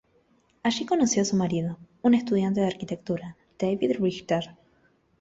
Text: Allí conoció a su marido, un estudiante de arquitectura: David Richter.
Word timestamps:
Allí 0.63 0.87
conoció 0.87 1.21
a 1.21 1.25
su 1.25 1.35
marido, 1.35 1.77
un 2.01 2.15
estudiante 2.15 2.61
de 2.61 2.65
arquitectura: 2.65 3.37
David 3.59 3.97
Richter. 3.99 4.55